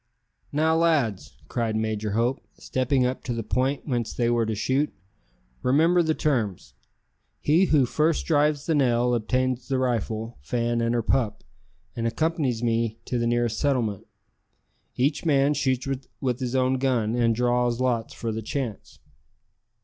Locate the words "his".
16.39-16.55